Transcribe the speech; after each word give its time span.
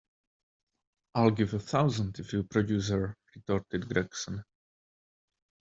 I'll 1.13 1.29
give 1.29 1.53
a 1.53 1.59
thousand 1.59 2.17
if 2.17 2.33
you 2.33 2.41
produce 2.41 2.89
her, 2.89 3.15
retorted 3.35 3.87
Gregson. 3.87 4.43